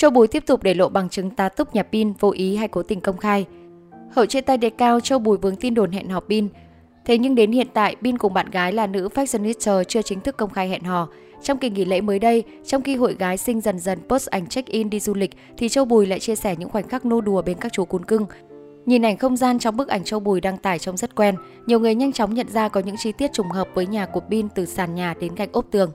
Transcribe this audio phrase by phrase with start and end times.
[0.00, 2.68] Châu Bùi tiếp tục để lộ bằng chứng tá túc nhà Pin vô ý hay
[2.68, 3.46] cố tình công khai.
[4.12, 6.48] Hậu chia tay đề cao Châu Bùi vướng tin đồn hẹn hò Pin.
[7.04, 10.36] Thế nhưng đến hiện tại, Pin cùng bạn gái là nữ fashionista chưa chính thức
[10.36, 11.08] công khai hẹn hò.
[11.42, 14.46] Trong kỳ nghỉ lễ mới đây, trong khi hội gái sinh dần dần post ảnh
[14.46, 17.42] check-in đi du lịch, thì Châu Bùi lại chia sẻ những khoảnh khắc nô đùa
[17.42, 18.26] bên các chú cún cưng.
[18.86, 21.34] Nhìn ảnh không gian trong bức ảnh Châu Bùi đăng tải trông rất quen,
[21.66, 24.20] nhiều người nhanh chóng nhận ra có những chi tiết trùng hợp với nhà của
[24.20, 25.92] Pin từ sàn nhà đến gạch ốp tường.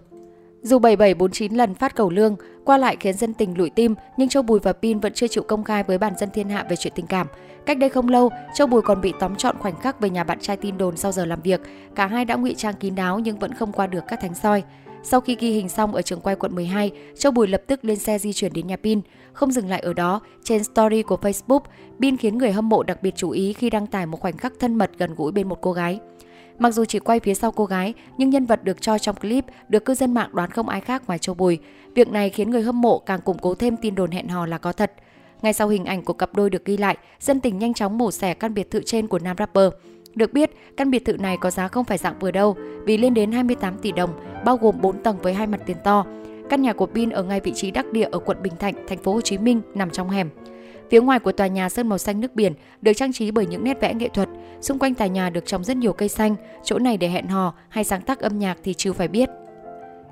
[0.64, 2.36] Dù 7749 lần phát cầu lương,
[2.66, 5.44] qua lại khiến dân tình lụi tim, nhưng Châu Bùi và Pin vẫn chưa chịu
[5.44, 7.28] công khai với bản dân thiên hạ về chuyện tình cảm.
[7.66, 10.40] Cách đây không lâu, Châu Bùi còn bị tóm trọn khoảnh khắc về nhà bạn
[10.40, 11.62] trai tin đồn sau giờ làm việc.
[11.96, 14.64] Cả hai đã ngụy trang kín đáo nhưng vẫn không qua được các thánh soi.
[15.04, 18.00] Sau khi ghi hình xong ở trường quay quận 12, Châu Bùi lập tức lên
[18.00, 19.02] xe di chuyển đến nhà Pin.
[19.34, 21.62] Không dừng lại ở đó, trên story của Facebook,
[22.02, 24.54] Pin khiến người hâm mộ đặc biệt chú ý khi đăng tải một khoảnh khắc
[24.60, 26.00] thân mật gần gũi bên một cô gái.
[26.60, 29.46] Mặc dù chỉ quay phía sau cô gái, nhưng nhân vật được cho trong clip
[29.70, 31.60] được cư dân mạng đoán không ai khác ngoài Châu Bùi.
[31.96, 34.58] Việc này khiến người hâm mộ càng củng cố thêm tin đồn hẹn hò là
[34.58, 34.94] có thật.
[35.42, 38.12] Ngay sau hình ảnh của cặp đôi được ghi lại, dân tình nhanh chóng mổ
[38.12, 39.70] xẻ căn biệt thự trên của nam rapper.
[40.16, 43.14] Được biết, căn biệt thự này có giá không phải dạng vừa đâu, vì lên
[43.14, 44.10] đến 28 tỷ đồng,
[44.46, 46.06] bao gồm 4 tầng với hai mặt tiền to.
[46.50, 48.98] Căn nhà của Pin ở ngay vị trí đắc địa ở quận Bình Thạnh, thành
[48.98, 50.30] phố Hồ Chí Minh nằm trong hẻm.
[50.92, 53.64] Phía ngoài của tòa nhà sơn màu xanh nước biển được trang trí bởi những
[53.64, 54.30] nét vẽ nghệ thuật.
[54.62, 57.54] Xung quanh tòa nhà được trồng rất nhiều cây xanh, chỗ này để hẹn hò
[57.70, 59.30] hay sáng tác âm nhạc thì chưa phải biết.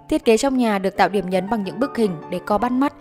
[0.10, 2.72] Thiết kế trong nhà được tạo điểm nhấn bằng những bức hình để co bắt
[2.72, 2.94] mắt.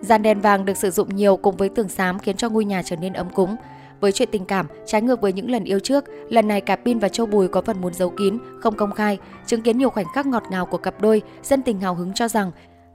[0.00, 2.82] Dàn đèn vàng được sử dụng nhiều cùng với tường xám khiến cho ngôi nhà
[2.82, 3.56] trở nên ấm cúng.
[4.00, 6.98] Với chuyện tình cảm, trái ngược với những lần yêu trước, lần này cả Pin
[6.98, 10.06] và Châu Bùi có phần muốn giấu kín, không công khai, chứng kiến nhiều khoảnh
[10.14, 12.50] khắc ngọt ngào của cặp đôi, dân tình hào hứng cho rằng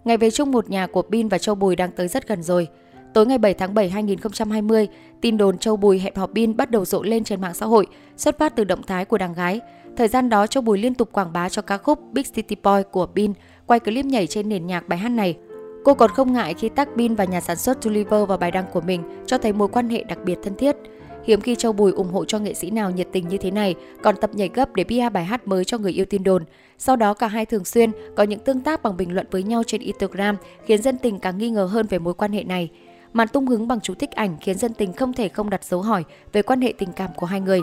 [0.06, 2.68] ngày về chung một nhà của Pin và Châu Bùi đang tới rất gần rồi.
[3.14, 4.88] Tối ngày 7 tháng 7 2020,
[5.22, 7.88] tin đồn Châu Bùi hẹn hò Pin bắt đầu rộ lên trên mạng xã hội,
[8.18, 9.60] xuất phát từ động thái của đàn gái.
[9.98, 12.84] Thời gian đó, Châu Bùi liên tục quảng bá cho ca khúc Big City Boy
[12.92, 13.34] của Bin,
[13.66, 15.38] quay clip nhảy trên nền nhạc bài hát này.
[15.84, 18.66] Cô còn không ngại khi tag Bin và nhà sản xuất Tuliver vào bài đăng
[18.74, 20.76] của mình, cho thấy mối quan hệ đặc biệt thân thiết.
[21.24, 23.76] Hiếm khi Châu Bùi ủng hộ cho nghệ sĩ nào nhiệt tình như thế này,
[24.04, 26.44] còn tập nhảy gấp để PR bài hát mới cho người yêu tin đồn.
[26.78, 29.64] Sau đó cả hai thường xuyên có những tương tác bằng bình luận với nhau
[29.68, 30.36] trên Instagram,
[30.66, 32.70] khiến dân tình càng nghi ngờ hơn về mối quan hệ này.
[33.14, 35.82] Màn tung hứng bằng chú thích ảnh khiến dân tình không thể không đặt dấu
[35.82, 37.62] hỏi về quan hệ tình cảm của hai người.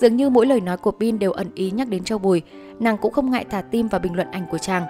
[0.00, 2.42] Dường như mỗi lời nói của Bin đều ẩn ý nhắc đến Châu Bùi,
[2.78, 4.86] nàng cũng không ngại thả tim vào bình luận ảnh của chàng.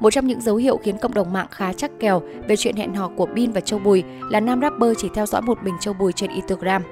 [0.00, 2.94] Một trong những dấu hiệu khiến cộng đồng mạng khá chắc kèo về chuyện hẹn
[2.94, 5.94] hò của Bin và Châu Bùi là nam rapper chỉ theo dõi một mình Châu
[5.94, 6.82] Bùi trên Instagram.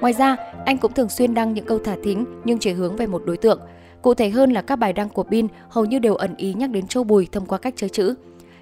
[0.00, 0.36] Ngoài ra,
[0.66, 3.36] anh cũng thường xuyên đăng những câu thả thính nhưng chỉ hướng về một đối
[3.36, 3.60] tượng.
[4.02, 6.70] Cụ thể hơn là các bài đăng của Bin hầu như đều ẩn ý nhắc
[6.70, 8.14] đến Châu Bùi thông qua cách chơi chữ.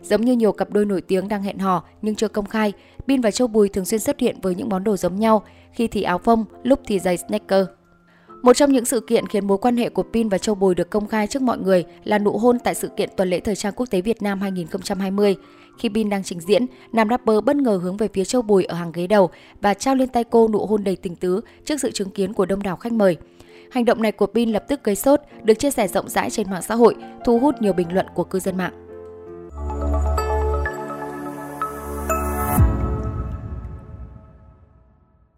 [0.08, 2.72] Giống như nhiều cặp đôi nổi tiếng đang hẹn hò nhưng chưa công khai,
[3.06, 5.42] Bin và Châu Bùi thường xuyên xuất hiện với những món đồ giống nhau,
[5.72, 7.66] khi thì áo phông, lúc thì giày sneaker.
[8.42, 10.90] Một trong những sự kiện khiến mối quan hệ của Pin và Châu Bùi được
[10.90, 13.72] công khai trước mọi người là nụ hôn tại sự kiện tuần lễ thời trang
[13.76, 15.36] quốc tế Việt Nam 2020.
[15.78, 18.74] Khi Pin đang trình diễn, nam rapper bất ngờ hướng về phía Châu Bùi ở
[18.74, 19.30] hàng ghế đầu
[19.60, 22.46] và trao lên tay cô nụ hôn đầy tình tứ trước sự chứng kiến của
[22.46, 23.16] đông đảo khách mời.
[23.70, 26.50] Hành động này của Pin lập tức gây sốt, được chia sẻ rộng rãi trên
[26.50, 28.87] mạng xã hội, thu hút nhiều bình luận của cư dân mạng.